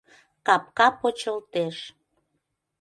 Капка 0.47 0.87
почылтеш. 0.99 1.77